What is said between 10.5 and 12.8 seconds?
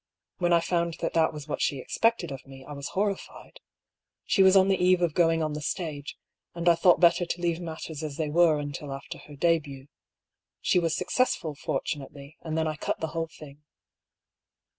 She was successful, fortunately, and then I